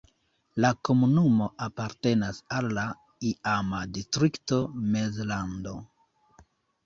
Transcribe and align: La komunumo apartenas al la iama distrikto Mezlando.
La 0.63 0.69
komunumo 0.87 1.49
apartenas 1.65 2.39
al 2.59 2.69
la 2.77 2.85
iama 3.31 3.83
distrikto 3.99 4.59
Mezlando. 4.95 5.75